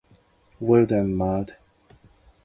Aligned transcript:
Well 0.59 0.87
done, 0.87 1.13
Maud. 1.15 1.57